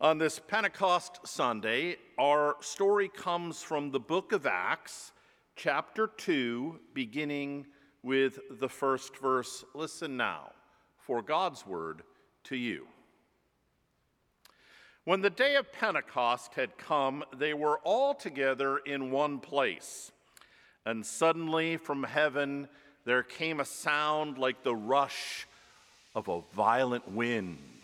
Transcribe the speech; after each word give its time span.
On 0.00 0.18
this 0.18 0.40
Pentecost 0.40 1.20
Sunday, 1.24 1.96
our 2.18 2.56
story 2.60 3.08
comes 3.08 3.62
from 3.62 3.92
the 3.92 4.00
book 4.00 4.32
of 4.32 4.44
Acts, 4.44 5.12
chapter 5.54 6.08
2, 6.08 6.80
beginning 6.94 7.64
with 8.02 8.40
the 8.50 8.68
first 8.68 9.16
verse. 9.18 9.64
Listen 9.72 10.16
now 10.16 10.50
for 10.98 11.22
God's 11.22 11.64
word 11.64 12.02
to 12.42 12.56
you. 12.56 12.88
When 15.04 15.20
the 15.20 15.30
day 15.30 15.54
of 15.54 15.72
Pentecost 15.72 16.54
had 16.54 16.76
come, 16.76 17.22
they 17.38 17.54
were 17.54 17.78
all 17.84 18.14
together 18.14 18.78
in 18.78 19.12
one 19.12 19.38
place. 19.38 20.10
And 20.84 21.06
suddenly 21.06 21.76
from 21.76 22.02
heaven 22.02 22.68
there 23.04 23.22
came 23.22 23.60
a 23.60 23.64
sound 23.64 24.38
like 24.38 24.64
the 24.64 24.74
rush 24.74 25.46
of 26.16 26.26
a 26.26 26.40
violent 26.52 27.08
wind 27.12 27.83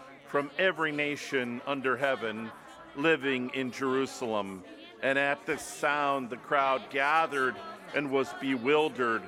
from 0.31 0.49
every 0.57 0.93
nation 0.93 1.61
under 1.67 1.97
heaven 1.97 2.49
living 2.95 3.51
in 3.53 3.69
Jerusalem. 3.69 4.63
And 5.03 5.19
at 5.19 5.45
this 5.45 5.61
sound, 5.61 6.29
the 6.29 6.37
crowd 6.37 6.81
gathered 6.89 7.55
and 7.93 8.09
was 8.09 8.33
bewildered 8.39 9.23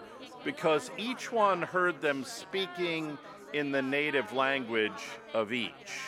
because 0.45 0.89
each 0.97 1.29
one 1.29 1.61
heard 1.61 1.99
them 1.99 2.23
speaking 2.23 3.17
in 3.51 3.73
the 3.73 3.81
native 3.81 4.31
language 4.31 4.91
of 5.33 5.51
each. 5.51 5.99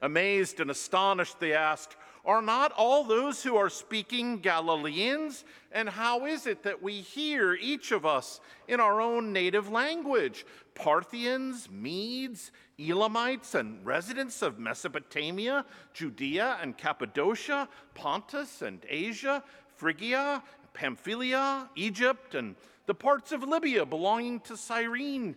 Amazed 0.00 0.60
and 0.60 0.70
astonished, 0.70 1.38
they 1.38 1.52
asked, 1.52 1.96
Are 2.24 2.42
not 2.42 2.72
all 2.72 3.04
those 3.04 3.42
who 3.42 3.56
are 3.56 3.70
speaking 3.70 4.38
Galileans? 4.38 5.44
And 5.72 5.88
how 5.88 6.26
is 6.26 6.46
it 6.46 6.62
that 6.64 6.82
we 6.82 7.00
hear 7.00 7.54
each 7.54 7.92
of 7.92 8.04
us 8.04 8.40
in 8.68 8.78
our 8.80 9.00
own 9.00 9.32
native 9.32 9.70
language? 9.70 10.44
Parthians, 10.74 11.68
Medes, 11.70 12.52
Elamites, 12.78 13.54
and 13.54 13.84
residents 13.84 14.42
of 14.42 14.58
Mesopotamia, 14.58 15.64
Judea 15.94 16.58
and 16.60 16.76
Cappadocia, 16.76 17.68
Pontus 17.94 18.62
and 18.62 18.84
Asia, 18.88 19.42
Phrygia, 19.76 20.42
Pamphylia, 20.74 21.68
Egypt, 21.74 22.34
and 22.34 22.54
the 22.86 22.94
parts 22.94 23.32
of 23.32 23.42
Libya 23.42 23.86
belonging 23.86 24.40
to 24.40 24.56
Cyrene, 24.56 25.36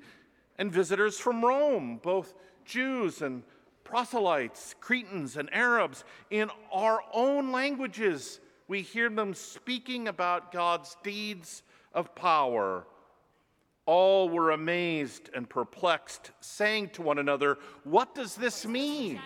and 0.57 0.71
visitors 0.71 1.17
from 1.17 1.44
Rome, 1.44 2.00
both 2.01 2.33
Jews 2.65 3.21
and 3.21 3.44
proselytes, 3.83 4.75
Cretans 4.79 5.38
and 5.38 5.53
Arabs, 5.53 6.03
in 6.29 6.49
our 6.71 7.01
own 7.13 7.51
languages 7.51 8.39
we 8.67 8.81
hear 8.81 9.09
them 9.09 9.33
speaking 9.33 10.07
about 10.07 10.51
God's 10.51 10.95
deeds 11.03 11.63
of 11.94 12.16
power. 12.16 12.85
All 13.85 14.29
were 14.29 14.51
amazed 14.51 15.29
and 15.35 15.49
perplexed, 15.49 16.31
saying 16.39 16.89
to 16.91 17.01
one 17.01 17.19
another, 17.19 17.57
What 17.83 18.16
does 18.16 18.35
this 18.35 18.66
mean? 18.66 19.19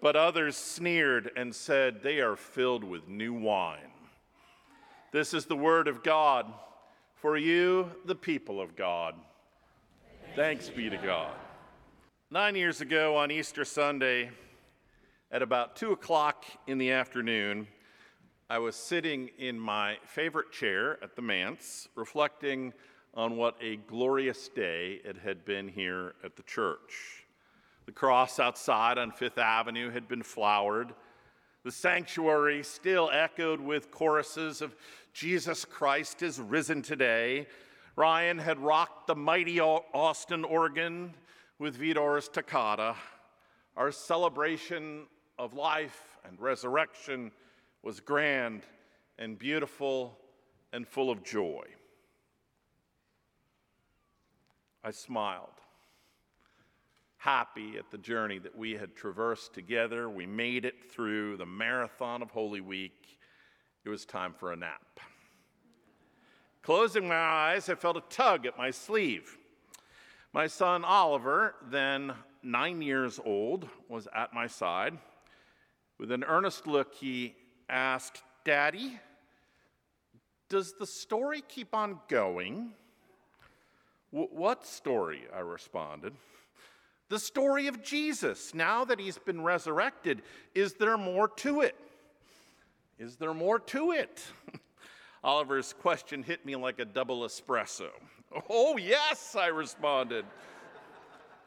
But 0.00 0.16
others 0.16 0.56
sneered 0.56 1.30
and 1.36 1.54
said, 1.54 2.02
They 2.02 2.20
are 2.20 2.36
filled 2.36 2.84
with 2.84 3.08
new 3.08 3.34
wine. 3.34 3.92
This 5.12 5.34
is 5.34 5.46
the 5.46 5.56
word 5.56 5.88
of 5.88 6.02
God 6.02 6.46
for 7.16 7.36
you, 7.36 7.90
the 8.04 8.14
people 8.14 8.60
of 8.60 8.74
God. 8.74 9.14
Thanks 10.34 10.70
be 10.70 10.88
to 10.88 10.96
God. 10.96 11.34
Nine 12.30 12.56
years 12.56 12.80
ago 12.80 13.16
on 13.16 13.30
Easter 13.30 13.66
Sunday, 13.66 14.30
at 15.30 15.42
about 15.42 15.76
2 15.76 15.92
o'clock 15.92 16.46
in 16.66 16.78
the 16.78 16.90
afternoon, 16.90 17.66
I 18.48 18.58
was 18.58 18.74
sitting 18.74 19.28
in 19.38 19.60
my 19.60 19.98
favorite 20.06 20.50
chair 20.50 20.96
at 21.04 21.16
the 21.16 21.20
manse, 21.20 21.86
reflecting 21.96 22.72
on 23.12 23.36
what 23.36 23.56
a 23.60 23.76
glorious 23.76 24.48
day 24.48 25.02
it 25.04 25.18
had 25.18 25.44
been 25.44 25.68
here 25.68 26.14
at 26.24 26.34
the 26.36 26.42
church. 26.44 27.26
The 27.84 27.92
cross 27.92 28.40
outside 28.40 28.96
on 28.96 29.10
Fifth 29.10 29.36
Avenue 29.36 29.90
had 29.90 30.08
been 30.08 30.22
flowered. 30.22 30.94
The 31.62 31.72
sanctuary 31.72 32.62
still 32.62 33.10
echoed 33.12 33.60
with 33.60 33.90
choruses 33.90 34.62
of 34.62 34.74
Jesus 35.12 35.66
Christ 35.66 36.22
is 36.22 36.40
risen 36.40 36.80
today. 36.80 37.48
Ryan 37.94 38.38
had 38.38 38.58
rocked 38.58 39.06
the 39.06 39.14
mighty 39.14 39.60
Austin 39.60 40.44
organ 40.44 41.14
with 41.58 41.78
Widor's 41.78 42.28
toccata. 42.28 42.94
Our 43.76 43.92
celebration 43.92 45.06
of 45.38 45.54
life 45.54 46.16
and 46.26 46.40
resurrection 46.40 47.32
was 47.82 48.00
grand 48.00 48.62
and 49.18 49.38
beautiful 49.38 50.18
and 50.72 50.88
full 50.88 51.10
of 51.10 51.22
joy. 51.22 51.64
I 54.82 54.90
smiled, 54.90 55.48
happy 57.18 57.76
at 57.78 57.90
the 57.90 57.98
journey 57.98 58.38
that 58.38 58.56
we 58.56 58.72
had 58.72 58.96
traversed 58.96 59.52
together. 59.52 60.08
We 60.08 60.26
made 60.26 60.64
it 60.64 60.90
through 60.90 61.36
the 61.36 61.46
marathon 61.46 62.22
of 62.22 62.30
Holy 62.30 62.60
Week. 62.60 63.18
It 63.84 63.90
was 63.90 64.06
time 64.06 64.32
for 64.32 64.52
a 64.52 64.56
nap. 64.56 64.98
Closing 66.62 67.08
my 67.08 67.16
eyes, 67.16 67.68
I 67.68 67.74
felt 67.74 67.96
a 67.96 68.02
tug 68.08 68.46
at 68.46 68.56
my 68.56 68.70
sleeve. 68.70 69.36
My 70.32 70.46
son 70.46 70.84
Oliver, 70.84 71.56
then 71.68 72.12
nine 72.44 72.82
years 72.82 73.18
old, 73.24 73.68
was 73.88 74.06
at 74.14 74.32
my 74.32 74.46
side. 74.46 74.96
With 75.98 76.12
an 76.12 76.22
earnest 76.22 76.68
look, 76.68 76.94
he 76.94 77.34
asked, 77.68 78.22
Daddy, 78.44 79.00
does 80.48 80.74
the 80.74 80.86
story 80.86 81.42
keep 81.48 81.74
on 81.74 81.98
going? 82.08 82.74
what 84.10 84.66
story? 84.66 85.22
I 85.34 85.40
responded. 85.40 86.12
The 87.08 87.18
story 87.18 87.66
of 87.66 87.82
Jesus. 87.82 88.54
Now 88.54 88.84
that 88.84 89.00
he's 89.00 89.18
been 89.18 89.42
resurrected, 89.42 90.22
is 90.54 90.74
there 90.74 90.98
more 90.98 91.28
to 91.28 91.62
it? 91.62 91.74
Is 92.98 93.16
there 93.16 93.34
more 93.34 93.58
to 93.58 93.92
it? 93.92 94.22
Oliver's 95.24 95.72
question 95.72 96.22
hit 96.22 96.44
me 96.44 96.56
like 96.56 96.78
a 96.78 96.84
double 96.84 97.20
espresso. 97.20 97.88
Oh, 98.48 98.76
yes, 98.76 99.36
I 99.38 99.48
responded. 99.48 100.24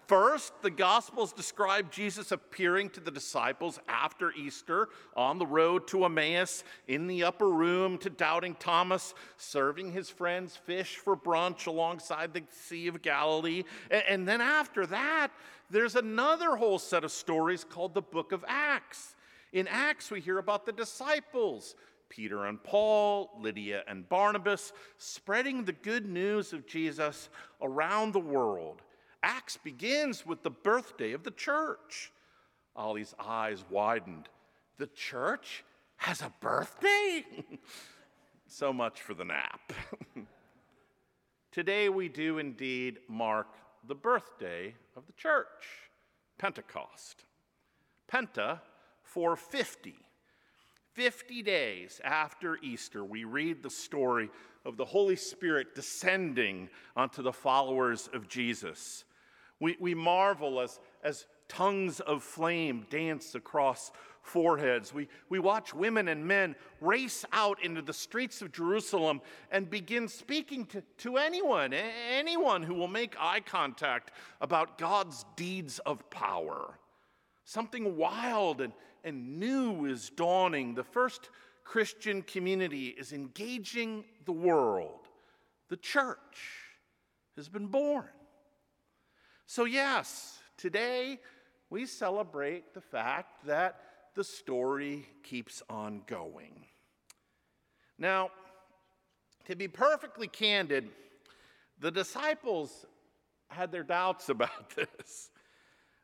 First, 0.07 0.53
the 0.61 0.69
Gospels 0.69 1.33
describe 1.33 1.91
Jesus 1.91 2.31
appearing 2.31 2.91
to 2.91 2.99
the 2.99 3.09
disciples 3.09 3.79
after 3.87 4.31
Easter 4.33 4.89
on 5.15 5.39
the 5.39 5.47
road 5.47 5.87
to 5.87 6.05
Emmaus, 6.05 6.63
in 6.87 7.07
the 7.07 7.23
upper 7.23 7.49
room 7.49 7.97
to 7.97 8.11
Doubting 8.11 8.55
Thomas, 8.59 9.15
serving 9.37 9.93
his 9.93 10.11
friends 10.11 10.55
fish 10.55 10.97
for 10.97 11.17
brunch 11.17 11.65
alongside 11.65 12.33
the 12.33 12.43
Sea 12.51 12.87
of 12.87 13.01
Galilee. 13.01 13.63
And 13.89 14.27
then 14.27 14.41
after 14.41 14.85
that, 14.85 15.31
there's 15.71 15.95
another 15.95 16.55
whole 16.55 16.77
set 16.77 17.03
of 17.03 17.11
stories 17.11 17.63
called 17.63 17.95
the 17.95 18.01
book 18.03 18.31
of 18.31 18.45
Acts. 18.47 19.15
In 19.53 19.67
Acts, 19.67 20.11
we 20.11 20.21
hear 20.21 20.37
about 20.37 20.67
the 20.67 20.71
disciples. 20.71 21.73
Peter 22.09 22.45
and 22.45 22.63
Paul, 22.63 23.31
Lydia 23.39 23.83
and 23.87 24.07
Barnabas, 24.07 24.73
spreading 24.97 25.63
the 25.63 25.73
good 25.73 26.07
news 26.07 26.53
of 26.53 26.65
Jesus 26.65 27.29
around 27.61 28.13
the 28.13 28.19
world. 28.19 28.81
Acts 29.23 29.57
begins 29.57 30.25
with 30.25 30.43
the 30.43 30.51
birthday 30.51 31.13
of 31.13 31.23
the 31.23 31.31
church. 31.31 32.11
Ollie's 32.75 33.15
eyes 33.19 33.63
widened. 33.69 34.29
The 34.77 34.87
church 34.87 35.63
has 35.97 36.21
a 36.21 36.31
birthday? 36.41 37.25
so 38.47 38.71
much 38.71 39.01
for 39.01 39.13
the 39.13 39.25
nap. 39.25 39.73
Today 41.51 41.89
we 41.89 42.09
do 42.09 42.37
indeed 42.37 42.99
mark 43.07 43.47
the 43.87 43.95
birthday 43.95 44.75
of 44.95 45.05
the 45.07 45.13
church, 45.13 45.89
Pentecost. 46.37 47.23
Penta 48.11 48.59
for 49.03 49.35
50. 50.95 51.25
50 51.25 51.43
days 51.43 52.01
after 52.05 52.57
Easter, 52.63 53.03
we 53.03 53.25
read 53.25 53.61
the 53.61 53.69
story 53.69 54.29
of 54.63 54.77
the 54.77 54.85
Holy 54.85 55.17
Spirit 55.17 55.75
descending 55.75 56.69
onto 56.95 57.21
the 57.21 57.33
followers 57.33 58.09
of 58.13 58.29
Jesus. 58.29 59.03
We, 59.59 59.75
we 59.79 59.93
marvel 59.93 60.61
as, 60.61 60.79
as 61.03 61.25
tongues 61.49 61.99
of 61.99 62.23
flame 62.23 62.85
dance 62.89 63.35
across 63.35 63.91
foreheads. 64.21 64.93
We, 64.93 65.09
we 65.27 65.39
watch 65.39 65.73
women 65.73 66.07
and 66.07 66.25
men 66.25 66.55
race 66.79 67.25
out 67.33 67.61
into 67.61 67.81
the 67.81 67.93
streets 67.93 68.41
of 68.41 68.53
Jerusalem 68.53 69.19
and 69.51 69.69
begin 69.69 70.07
speaking 70.07 70.65
to, 70.67 70.81
to 70.99 71.17
anyone, 71.17 71.73
anyone 71.73 72.63
who 72.63 72.73
will 72.73 72.87
make 72.87 73.15
eye 73.19 73.41
contact 73.41 74.11
about 74.39 74.77
God's 74.77 75.25
deeds 75.35 75.79
of 75.79 76.09
power. 76.09 76.79
Something 77.43 77.97
wild 77.97 78.61
and, 78.61 78.71
and 79.05 79.39
new 79.39 79.85
is 79.85 80.09
dawning. 80.09 80.73
The 80.73 80.83
first 80.83 81.29
Christian 81.63 82.23
community 82.23 82.87
is 82.87 83.13
engaging 83.13 84.03
the 84.25 84.33
world. 84.33 85.07
The 85.69 85.77
church 85.77 86.17
has 87.37 87.47
been 87.47 87.67
born. 87.67 88.09
So, 89.45 89.65
yes, 89.65 90.39
today 90.57 91.19
we 91.69 91.85
celebrate 91.85 92.73
the 92.73 92.81
fact 92.81 93.45
that 93.45 93.79
the 94.15 94.23
story 94.23 95.07
keeps 95.23 95.61
on 95.69 96.01
going. 96.07 96.65
Now, 97.99 98.31
to 99.45 99.55
be 99.55 99.67
perfectly 99.67 100.27
candid, 100.27 100.89
the 101.79 101.91
disciples 101.91 102.85
had 103.49 103.71
their 103.71 103.83
doubts 103.83 104.29
about 104.29 104.75
this. 104.75 105.29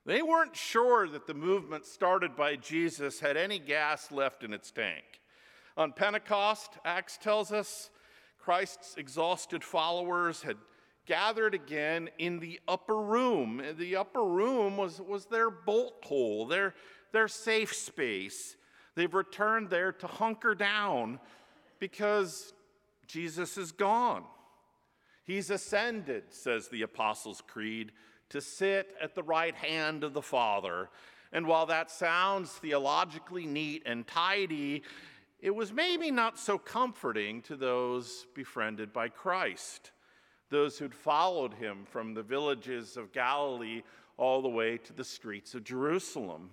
They 0.06 0.22
weren't 0.22 0.56
sure 0.56 1.08
that 1.08 1.28
the 1.28 1.34
movement 1.34 1.86
started 1.86 2.36
by 2.36 2.56
Jesus 2.56 3.20
had 3.20 3.38
any 3.38 3.60
gas 3.60 4.12
left 4.12 4.44
in 4.44 4.54
its 4.54 4.72
tank. 4.72 5.04
On 5.78 5.92
Pentecost, 5.92 6.72
Acts 6.84 7.18
tells 7.18 7.52
us, 7.52 7.92
Christ's 8.40 8.96
exhausted 8.98 9.64
followers 9.64 10.42
had 10.42 10.58
gathered 11.06 11.54
again 11.54 12.10
in 12.18 12.40
the 12.40 12.60
upper 12.68 12.98
room. 12.98 13.62
The 13.78 13.96
upper 13.96 14.24
room 14.24 14.78
was, 14.78 15.00
was 15.00 15.26
their 15.26 15.52
bolt 15.52 16.04
hole, 16.04 16.48
their, 16.48 16.74
their 17.12 17.28
safe 17.28 17.74
space. 17.74 18.56
They've 18.96 19.14
returned 19.14 19.70
there 19.70 19.92
to 19.92 20.08
hunker 20.08 20.56
down 20.56 21.20
because 21.80 22.54
Jesus 23.06 23.58
is 23.58 23.72
gone. 23.72 24.24
He's 25.24 25.52
ascended, 25.52 26.24
says 26.30 26.68
the 26.68 26.82
Apostles' 26.82 27.44
Creed 27.48 27.92
to 28.32 28.42
sit 28.42 28.96
at 29.02 29.14
the 29.16 29.24
right 29.24 29.56
hand 29.56 30.04
of 30.04 30.14
the 30.14 30.22
Father. 30.22 30.90
And 31.32 31.48
while 31.48 31.66
that 31.68 31.92
sounds 31.92 32.52
theologically 32.52 33.46
neat 33.46 33.84
and 33.86 34.06
tidy, 34.06 34.84
it 35.40 35.56
was 35.56 35.74
maybe 35.74 36.12
not 36.12 36.38
so 36.38 36.58
comforting 36.58 37.42
to 37.44 37.56
those 37.56 38.28
befriended 38.34 38.94
by 38.94 39.10
Christ, 39.10 39.92
those 40.50 40.78
who'd 40.78 40.96
followed 40.96 41.54
him 41.54 41.86
from 41.90 42.14
the 42.14 42.24
villages 42.24 42.98
of 42.98 43.12
Galilee 43.12 43.84
all 44.18 44.42
the 44.42 44.50
way 44.50 44.78
to 44.78 44.94
the 44.94 45.04
streets 45.04 45.56
of 45.56 45.64
Jerusalem. 45.64 46.52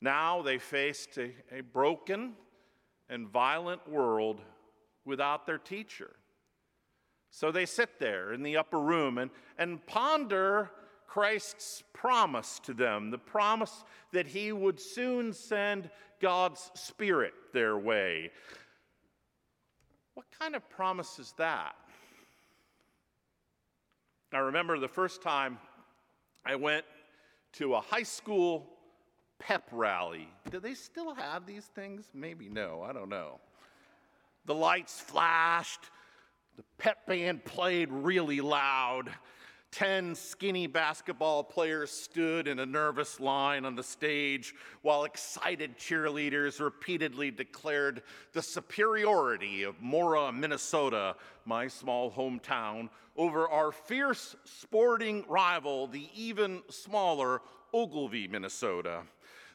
Now 0.00 0.42
they 0.42 0.58
faced 0.58 1.18
a, 1.18 1.32
a 1.50 1.60
broken 1.60 2.34
and 3.08 3.28
violent 3.28 3.88
world 3.88 4.42
without 5.04 5.46
their 5.46 5.58
teacher. 5.58 6.10
So 7.30 7.52
they 7.52 7.66
sit 7.66 7.98
there 7.98 8.32
in 8.32 8.42
the 8.42 8.56
upper 8.56 8.80
room 8.80 9.18
and, 9.18 9.30
and 9.58 9.84
ponder 9.86 10.70
Christ's 11.06 11.82
promise 11.92 12.60
to 12.60 12.74
them, 12.74 13.10
the 13.10 13.18
promise 13.18 13.84
that 14.12 14.26
he 14.26 14.52
would 14.52 14.80
soon 14.80 15.32
send 15.32 15.90
God's 16.20 16.70
Spirit 16.74 17.32
their 17.52 17.78
way. 17.78 18.30
What 20.14 20.26
kind 20.38 20.54
of 20.56 20.68
promise 20.68 21.18
is 21.18 21.32
that? 21.38 21.74
I 24.32 24.38
remember 24.38 24.78
the 24.78 24.88
first 24.88 25.22
time 25.22 25.58
I 26.44 26.56
went 26.56 26.84
to 27.54 27.74
a 27.74 27.80
high 27.80 28.02
school 28.02 28.66
pep 29.38 29.68
rally. 29.72 30.28
Do 30.50 30.60
they 30.60 30.74
still 30.74 31.14
have 31.14 31.46
these 31.46 31.64
things? 31.66 32.10
Maybe 32.12 32.48
no, 32.48 32.82
I 32.82 32.92
don't 32.92 33.08
know. 33.08 33.40
The 34.44 34.54
lights 34.54 35.00
flashed, 35.00 35.90
the 36.58 36.64
pep 36.76 37.06
band 37.06 37.44
played 37.44 37.88
really 37.88 38.40
loud. 38.40 39.10
Ten 39.70 40.16
skinny 40.16 40.66
basketball 40.66 41.44
players 41.44 41.88
stood 41.88 42.48
in 42.48 42.58
a 42.58 42.66
nervous 42.66 43.20
line 43.20 43.64
on 43.64 43.76
the 43.76 43.82
stage 43.84 44.56
while 44.82 45.04
excited 45.04 45.78
cheerleaders 45.78 46.58
repeatedly 46.58 47.30
declared 47.30 48.02
the 48.32 48.42
superiority 48.42 49.62
of 49.62 49.80
Mora, 49.80 50.32
Minnesota, 50.32 51.14
my 51.44 51.68
small 51.68 52.10
hometown, 52.10 52.88
over 53.16 53.48
our 53.48 53.70
fierce 53.70 54.34
sporting 54.42 55.24
rival, 55.28 55.86
the 55.86 56.08
even 56.12 56.60
smaller 56.70 57.40
Ogilvie, 57.72 58.26
Minnesota. 58.26 59.02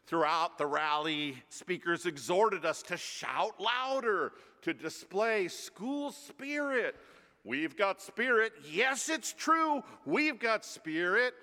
Throughout 0.08 0.58
the 0.58 0.68
rally, 0.68 1.44
speakers 1.50 2.06
exhorted 2.06 2.66
us 2.66 2.82
to 2.84 2.96
shout 2.96 3.60
louder, 3.60 4.32
to 4.64 4.74
display 4.74 5.48
school 5.48 6.12
spirit. 6.12 6.96
We've 7.44 7.76
got 7.76 8.02
spirit. 8.02 8.54
Yes, 8.72 9.10
it's 9.10 9.34
true. 9.34 9.84
We've 10.06 10.40
got 10.40 10.66
spirit. 10.66 11.34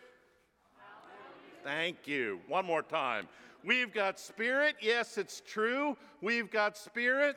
Thank 1.62 2.08
you. 2.08 2.40
One 2.49 2.64
more 2.64 2.82
time. 2.82 3.28
We've 3.64 3.93
got 3.93 4.19
spirit. 4.19 4.76
Yes, 4.81 5.19
it's 5.19 5.43
true. 5.46 5.96
We've 6.22 6.50
got 6.50 6.76
spirit. 6.76 7.37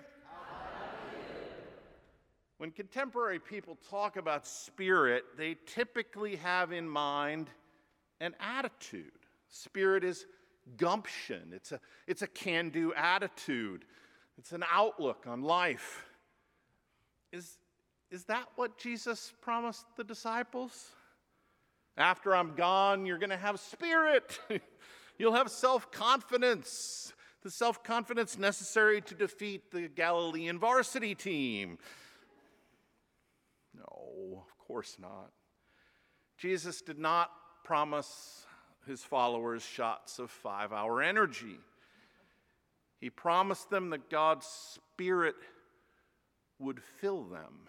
When 2.57 2.71
contemporary 2.71 3.39
people 3.39 3.77
talk 3.89 4.15
about 4.15 4.47
spirit, 4.47 5.25
they 5.37 5.57
typically 5.65 6.37
have 6.37 6.71
in 6.71 6.87
mind 6.87 7.49
an 8.21 8.35
attitude. 8.39 9.11
Spirit 9.49 10.05
is 10.05 10.25
gumption, 10.77 11.51
it's 11.53 11.73
a, 11.73 11.79
it's 12.07 12.21
a 12.21 12.27
can 12.27 12.69
do 12.69 12.93
attitude, 12.93 13.83
it's 14.37 14.51
an 14.51 14.63
outlook 14.71 15.25
on 15.27 15.41
life. 15.41 16.05
Is, 17.31 17.57
is 18.11 18.25
that 18.25 18.45
what 18.55 18.77
Jesus 18.77 19.33
promised 19.41 19.85
the 19.97 20.03
disciples? 20.03 20.89
After 21.97 22.35
I'm 22.35 22.55
gone, 22.55 23.05
you're 23.05 23.19
going 23.19 23.29
to 23.29 23.37
have 23.37 23.59
spirit. 23.59 24.39
You'll 25.19 25.33
have 25.33 25.49
self 25.49 25.91
confidence, 25.91 27.13
the 27.43 27.51
self 27.51 27.83
confidence 27.83 28.37
necessary 28.37 29.01
to 29.01 29.15
defeat 29.15 29.71
the 29.71 29.87
Galilean 29.87 30.57
varsity 30.57 31.13
team. 31.13 31.77
No, 33.75 34.43
of 34.43 34.57
course 34.57 34.97
not. 34.99 35.31
Jesus 36.37 36.81
did 36.81 36.97
not 36.97 37.29
promise 37.63 38.45
his 38.87 39.03
followers 39.03 39.63
shots 39.63 40.19
of 40.19 40.29
five 40.29 40.73
hour 40.73 41.01
energy. 41.01 41.59
He 43.03 43.09
promised 43.09 43.69
them 43.69 43.89
that 43.89 44.09
God's 44.09 44.45
Spirit 44.45 45.35
would 46.57 46.81
fill 47.01 47.25
them. 47.25 47.67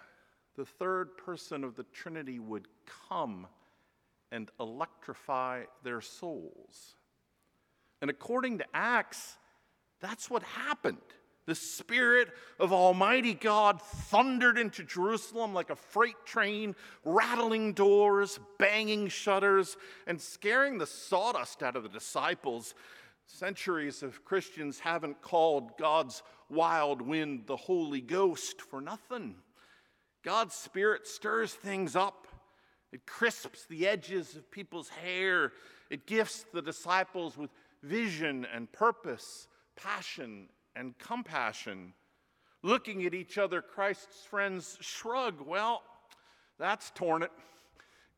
The 0.57 0.65
third 0.65 1.17
person 1.17 1.65
of 1.65 1.75
the 1.75 1.83
Trinity 1.93 2.39
would 2.39 2.69
come 3.11 3.49
and 4.31 4.49
electrify 4.61 5.65
their 5.83 6.01
souls. 6.01 6.95
And 8.01 8.11
according 8.11 8.59
to 8.59 8.65
Acts, 8.73 9.37
that's 9.99 10.31
what 10.31 10.45
happened. 10.45 10.99
The 11.47 11.57
Spirit 11.57 12.29
of 12.61 12.73
Almighty 12.73 13.35
God 13.35 13.83
thundered 13.83 14.57
into 14.57 14.85
Jerusalem 14.85 15.53
like 15.53 15.71
a 15.71 15.77
freight 15.77 16.25
train, 16.25 16.77
rattling 17.05 17.73
doors, 17.73 18.39
banging 18.61 19.09
shutters, 19.09 19.77
and 20.07 20.21
scaring 20.21 20.79
the 20.79 20.87
sawdust 20.87 21.61
out 21.65 21.75
of 21.75 21.83
the 21.83 21.89
disciples 21.89 22.77
Centuries 23.27 24.03
of 24.03 24.25
Christians 24.25 24.81
haven't 24.81 25.23
called 25.23 25.77
God's 25.79 26.23
wild 26.49 27.03
wind 27.03 27.45
the 27.47 27.57
Holy 27.57 28.01
Ghost 28.01 28.61
for 28.61 28.81
nothing. 28.81 29.37
God's 30.23 30.55
Spirit 30.55 31.07
stirs 31.07 31.53
things 31.53 31.97
up. 31.97 32.27
It 32.93 33.07
crisps 33.07 33.67
the 33.67 33.87
edges 33.87 34.37
of 34.37 34.51
people's 34.51 34.89
hair. 34.89 35.53
It 35.91 36.07
gifts 36.07 36.47
the 36.53 36.63
disciples 36.63 37.37
with 37.37 37.51
vision 37.83 38.47
and 38.55 38.71
purpose, 38.73 39.49
passion 39.77 40.49
and 40.77 40.97
compassion. 40.99 41.93
Looking 42.63 43.05
at 43.05 43.15
each 43.15 43.37
other, 43.37 43.61
Christ's 43.61 44.25
friends 44.25 44.79
shrug. 44.81 45.47
Well, 45.47 45.83
that's 46.59 46.91
torn 46.95 47.23
it. 47.23 47.33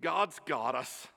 God's 0.01 0.39
got 0.47 0.75
us. 0.75 1.09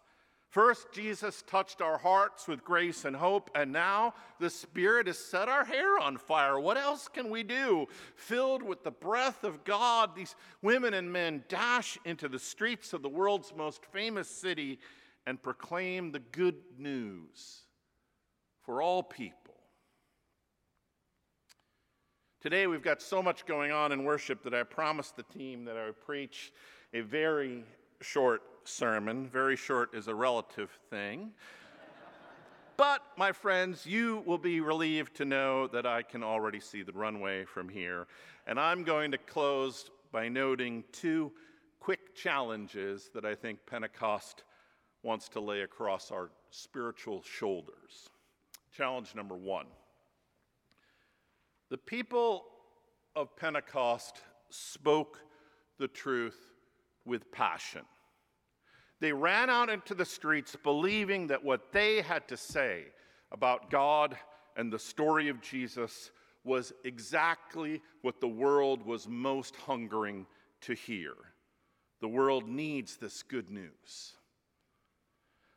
First, 0.50 0.92
Jesus 0.92 1.44
touched 1.44 1.80
our 1.80 2.00
hearts 2.00 2.48
with 2.48 2.64
grace 2.64 3.06
and 3.06 3.16
hope, 3.16 3.52
and 3.54 3.72
now 3.72 4.16
the 4.40 4.50
Spirit 4.50 5.06
has 5.06 5.20
set 5.20 5.48
our 5.48 5.64
hair 5.64 6.00
on 6.00 6.18
fire. 6.18 6.60
What 6.60 6.76
else 6.76 7.08
can 7.08 7.30
we 7.30 7.44
do? 7.44 7.86
Filled 8.16 8.64
with 8.64 8.84
the 8.84 8.90
breath 8.90 9.44
of 9.44 9.64
God, 9.64 10.16
these 10.16 10.36
women 10.64 10.96
and 10.96 11.14
men 11.14 11.44
dash 11.50 12.00
into 12.04 12.28
the 12.28 12.40
streets 12.40 12.94
of 12.94 13.04
the 13.04 13.10
world's 13.10 13.54
most 13.56 13.86
famous 13.86 14.28
city 14.28 14.80
and 15.28 15.42
proclaim 15.42 16.12
the 16.12 16.20
good 16.20 16.56
news 16.80 17.62
for 18.64 18.82
all 18.82 19.04
people. 19.04 19.54
Today, 22.42 22.66
we've 22.66 22.82
got 22.82 23.04
so 23.04 23.22
much 23.22 23.46
going 23.46 23.72
on 23.72 23.92
in 23.92 24.04
worship 24.04 24.42
that 24.44 24.56
I 24.56 24.64
promised 24.64 25.16
the 25.16 25.24
team 25.24 25.66
that 25.66 25.78
I 25.78 25.86
would 25.86 26.00
preach 26.00 26.52
a 26.92 27.02
very 27.02 27.64
short 28.02 28.59
sermon. 28.70 29.28
Very 29.28 29.56
short 29.56 29.94
is 29.94 30.08
a 30.08 30.16
relative 30.16 30.70
thing. 30.90 31.32
but, 32.78 33.02
my 33.18 33.32
friends, 33.32 33.86
you 33.86 34.24
will 34.26 34.38
be 34.38 34.62
relieved 34.62 35.16
to 35.16 35.26
know 35.26 35.68
that 35.68 35.86
I 35.86 36.02
can 36.04 36.24
already 36.24 36.60
see 36.60 36.84
the 36.84 36.94
runway 36.94 37.46
from 37.46 37.68
here. 37.68 38.08
And 38.48 38.60
I'm 38.60 38.84
going 38.84 39.12
to 39.12 39.18
close 39.18 39.90
by 40.12 40.30
noting 40.30 40.84
two 40.92 41.32
quick 41.80 42.16
challenges 42.16 43.10
that 43.14 43.26
I 43.26 43.36
think 43.36 43.60
Pentecost 43.66 44.44
wants 45.04 45.30
to 45.30 45.40
lay 45.40 45.62
across 45.62 46.12
our 46.12 46.30
spiritual 46.52 47.22
shoulders. 47.24 48.10
Challenge 48.72 49.16
number 49.16 49.36
one 49.36 49.66
the 51.70 51.78
people 51.78 52.46
of 53.16 53.36
Pentecost 53.36 54.22
spoke 54.50 55.20
the 55.78 55.88
truth 55.88 56.40
with 57.06 57.32
passion. 57.32 57.84
They 59.00 59.14
ran 59.14 59.50
out 59.50 59.70
into 59.70 59.96
the 59.96 60.06
streets 60.06 60.56
believing 60.62 61.28
that 61.28 61.44
what 61.44 61.72
they 61.72 62.02
had 62.02 62.28
to 62.28 62.38
say 62.38 62.86
about 63.32 63.70
God 63.70 64.18
and 64.58 64.72
the 64.72 64.80
story 64.80 65.30
of 65.30 65.42
Jesus 65.42 66.12
was 66.44 66.74
exactly 66.84 67.82
what 68.02 68.20
the 68.20 68.28
world 68.28 68.86
was 68.86 69.08
most 69.08 69.56
hungering 69.56 70.26
to 70.62 70.74
hear. 70.74 71.14
The 72.02 72.08
world 72.08 72.48
needs 72.48 72.98
this 72.98 73.24
good 73.24 73.50
news. 73.50 74.14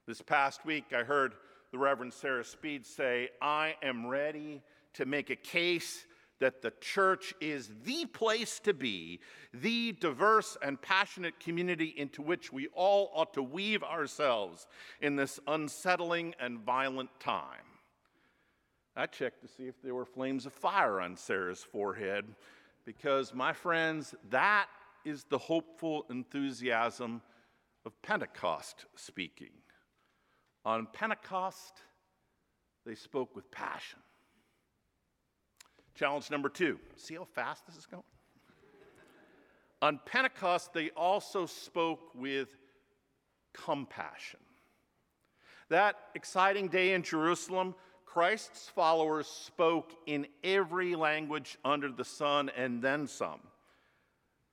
This 0.07 0.21
past 0.21 0.65
week, 0.65 0.87
I 0.93 1.05
heard 1.05 1.35
the 1.71 1.79
Reverend 1.79 2.13
Sarah 2.13 2.45
Speed 2.45 2.85
say, 2.85 3.31
I 3.41 3.75
am 3.83 4.07
ready 4.07 4.63
to 4.95 5.07
make 5.07 5.31
a 5.31 5.37
case 5.37 6.05
that 6.43 6.61
the 6.61 6.73
church 6.81 7.33
is 7.41 7.71
the 7.85 8.05
place 8.05 8.59
to 8.59 8.75
be, 8.75 9.21
the 9.55 9.93
diverse 9.93 10.57
and 10.61 10.83
passionate 10.83 11.39
community 11.39 11.95
into 11.97 12.21
which 12.21 12.53
we 12.53 12.67
all 12.75 13.13
ought 13.15 13.33
to 13.33 13.43
weave 13.43 13.85
ourselves 13.85 14.67
in 15.01 15.15
this 15.15 15.39
unsettling 15.47 16.35
and 16.41 16.59
violent 16.59 17.11
time. 17.21 17.79
I 18.97 19.07
checked 19.07 19.41
to 19.43 19.49
see 19.49 19.69
if 19.69 19.81
there 19.83 19.95
were 19.95 20.05
flames 20.05 20.45
of 20.45 20.53
fire 20.53 21.01
on 21.01 21.17
Sarah's 21.17 21.63
forehead, 21.63 22.25
because, 22.85 23.33
my 23.33 23.53
friends, 23.53 24.13
that 24.31 24.67
is 25.05 25.23
the 25.23 25.39
hopeful 25.39 26.07
enthusiasm 26.11 27.23
of 27.87 28.03
Pentecost 28.03 28.87
speaking. 28.97 29.53
On 30.65 30.89
Pentecost, 30.93 31.75
they 32.85 32.97
spoke 32.97 33.37
with 33.37 33.49
passion. 33.53 34.01
Challenge 35.95 36.31
number 36.31 36.49
two 36.49 36.79
see 36.97 37.15
how 37.15 37.25
fast 37.25 37.67
this 37.67 37.77
is 37.77 37.87
going? 37.87 38.03
On 39.83 39.99
Pentecost, 40.07 40.73
they 40.73 40.91
also 40.91 41.45
spoke 41.45 42.15
with 42.15 42.49
compassion. 43.53 44.39
That 45.69 45.97
exciting 46.15 46.69
day 46.69 46.93
in 46.93 47.03
Jerusalem, 47.03 47.75
Christ's 48.05 48.69
followers 48.69 49.27
spoke 49.27 49.93
in 50.07 50.27
every 50.45 50.95
language 50.95 51.59
under 51.65 51.91
the 51.91 52.05
sun 52.05 52.51
and 52.57 52.81
then 52.81 53.07
some. 53.07 53.41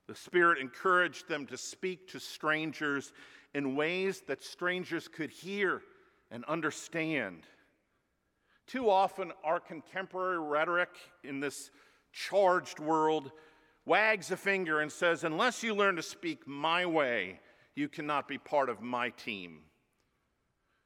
The 0.08 0.16
Spirit 0.16 0.60
encouraged 0.60 1.28
them 1.28 1.46
to 1.48 1.58
speak 1.58 2.08
to 2.08 2.20
strangers 2.20 3.14
in 3.54 3.76
ways 3.76 4.22
that 4.28 4.42
strangers 4.42 5.08
could 5.08 5.30
hear 5.30 5.82
and 6.32 6.44
understand. 6.46 7.44
Too 8.70 8.88
often, 8.88 9.34
our 9.44 9.60
contemporary 9.60 10.38
rhetoric 10.38 10.90
in 11.24 11.40
this 11.40 11.72
charged 12.14 12.78
world 12.78 13.32
wags 13.88 14.30
a 14.30 14.38
finger 14.38 14.82
and 14.82 14.92
says, 14.92 15.24
Unless 15.24 15.64
you 15.64 15.74
learn 15.74 15.96
to 15.96 16.04
speak 16.04 16.48
my 16.48 16.86
way, 16.86 17.40
you 17.76 17.90
cannot 17.90 18.28
be 18.28 18.38
part 18.38 18.70
of 18.70 18.80
my 18.80 19.10
team. 19.10 19.62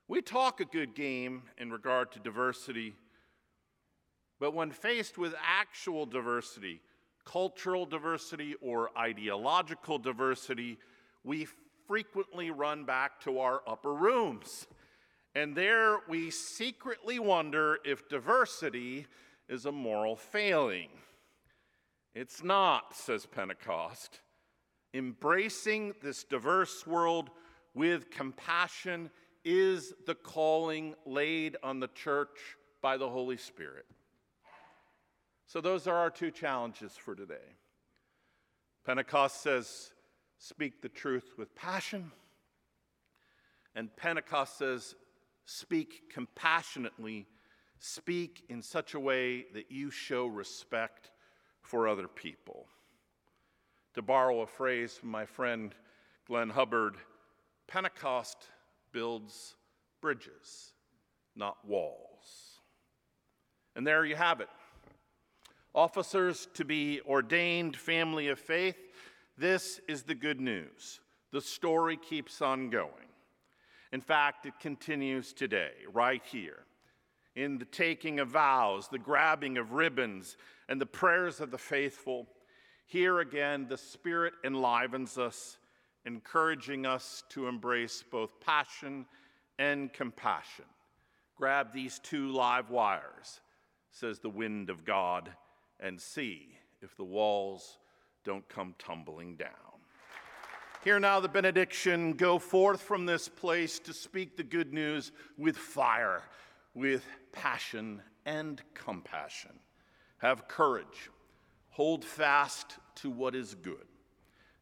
We 0.08 0.22
talk 0.22 0.62
a 0.62 0.66
good 0.66 0.96
game 0.96 1.44
in 1.58 1.72
regard 1.72 2.14
to 2.14 2.20
diversity, 2.20 2.96
but 4.40 4.54
when 4.54 4.72
faced 4.72 5.18
with 5.18 5.36
actual 5.46 6.06
diversity, 6.06 6.80
cultural 7.26 7.86
diversity, 7.86 8.56
or 8.62 8.98
ideological 8.98 9.98
diversity, 9.98 10.78
we 11.26 11.50
frequently 11.86 12.50
run 12.50 12.86
back 12.86 13.20
to 13.22 13.40
our 13.40 13.62
upper 13.68 13.94
rooms 13.94 14.68
and 15.36 15.56
there 15.56 15.98
we 16.08 16.30
secretly 16.30 17.20
wonder 17.20 17.80
if 17.84 18.08
diversity 18.08 19.08
is 19.50 19.66
a 19.66 19.72
moral 19.72 20.16
failing. 20.16 20.90
It's 22.14 22.44
not, 22.44 22.96
says 22.96 23.26
Pentecost. 23.26 24.20
Embracing 24.94 25.96
this 26.04 26.24
diverse 26.24 26.86
world 26.86 27.32
with 27.74 28.12
compassion 28.12 29.10
is 29.44 29.94
the 30.06 30.16
calling 30.16 30.94
laid 31.06 31.58
on 31.64 31.80
the 31.80 31.90
church 31.90 32.58
by 32.82 32.98
the 32.98 33.10
Holy 33.10 33.38
Spirit. 33.38 33.86
So, 35.48 35.62
those 35.62 35.88
are 35.88 35.96
our 35.96 36.10
two 36.10 36.32
challenges 36.32 36.94
for 36.96 37.16
today. 37.16 37.58
Pentecost 38.86 39.42
says, 39.42 39.92
speak 40.38 40.82
the 40.82 40.90
truth 40.90 41.34
with 41.38 41.56
passion. 41.56 42.12
And 43.76 43.96
Pentecost 43.96 44.58
says, 44.58 44.96
Speak 45.46 46.10
compassionately. 46.12 47.28
Speak 47.80 48.44
in 48.50 48.62
such 48.62 48.94
a 48.94 49.00
way 49.00 49.46
that 49.54 49.70
you 49.70 49.92
show 49.92 50.26
respect 50.26 51.12
for 51.62 51.88
other 51.88 52.08
people. 52.08 52.68
To 53.96 54.02
borrow 54.02 54.42
a 54.42 54.48
phrase 54.48 54.94
from 54.94 55.10
my 55.10 55.26
friend 55.26 55.76
Glenn 56.26 56.50
Hubbard, 56.50 56.96
Pentecost 57.68 58.38
builds 58.92 59.56
bridges, 60.02 60.74
not 61.36 61.58
walls. 61.66 62.60
And 63.76 63.86
there 63.86 64.06
you 64.06 64.16
have 64.16 64.42
it. 64.42 64.50
Officers 65.76 66.48
to 66.54 66.64
be 66.64 67.02
ordained 67.08 67.76
family 67.76 68.28
of 68.28 68.40
faith, 68.40 68.78
this 69.38 69.80
is 69.88 70.04
the 70.04 70.16
good 70.16 70.40
news. 70.40 71.00
The 71.32 71.42
story 71.42 71.98
keeps 71.98 72.42
on 72.42 72.70
going. 72.70 73.03
In 73.94 74.02
fact, 74.02 74.48
it 74.48 74.60
continues 74.60 75.34
today, 75.34 75.72
right 75.94 76.24
here, 76.26 76.66
in 77.36 77.60
the 77.60 77.66
taking 77.66 78.20
of 78.20 78.30
vows, 78.30 78.88
the 78.88 78.98
grabbing 78.98 79.60
of 79.60 79.74
ribbons, 79.74 80.36
and 80.68 80.82
the 80.82 80.86
prayers 80.88 81.40
of 81.40 81.52
the 81.52 81.60
faithful. 81.60 82.28
Here 82.88 83.20
again, 83.20 83.68
the 83.70 83.78
Spirit 83.78 84.34
enlivens 84.44 85.20
us, 85.20 85.58
encouraging 86.08 86.88
us 86.88 87.24
to 87.30 87.48
embrace 87.48 88.04
both 88.10 88.40
passion 88.40 89.06
and 89.60 89.94
compassion. 89.94 90.66
Grab 91.38 91.72
these 91.72 92.00
two 92.00 92.32
live 92.32 92.72
wires, 92.72 93.42
says 93.92 94.18
the 94.18 94.28
wind 94.28 94.72
of 94.72 94.86
God, 94.86 95.30
and 95.80 96.02
see 96.02 96.58
if 96.82 96.98
the 96.98 97.04
walls 97.04 97.78
don't 98.24 98.50
come 98.50 98.74
tumbling 98.80 99.36
down. 99.36 99.73
Hear 100.84 101.00
now 101.00 101.22
the 101.22 101.30
benediction. 101.30 102.12
Go 102.12 102.38
forth 102.38 102.82
from 102.82 103.06
this 103.06 103.30
place 103.30 103.80
to 103.80 103.94
speak 103.94 104.36
the 104.36 104.44
good 104.44 104.74
news 104.74 105.14
with 105.38 105.56
fire, 105.56 106.24
with 106.74 107.06
passion 107.32 108.02
and 108.26 108.62
compassion. 108.74 109.52
Have 110.18 110.50
courage. 110.50 111.10
Hold 111.70 112.04
fast 112.04 112.80
to 112.96 113.10
what 113.10 113.34
is 113.34 113.56
good. 113.56 113.86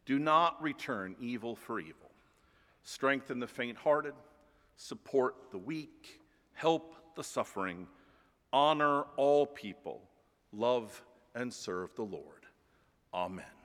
Do 0.05 0.19
not 0.19 0.61
return 0.61 1.15
evil 1.19 1.55
for 1.55 1.79
evil. 1.79 2.11
Strengthen 2.83 3.39
the 3.39 3.47
faint 3.47 3.77
hearted. 3.77 4.13
Support 4.75 5.49
the 5.49 5.57
weak. 5.57 6.21
Help 6.53 7.15
the 7.15 7.23
suffering. 7.23 7.87
Honor 8.53 9.05
all 9.17 9.47
people. 9.47 10.03
Love 10.53 11.03
and 11.33 11.51
serve 11.51 11.95
the 11.95 12.03
Lord. 12.03 12.45
Amen. 13.11 13.60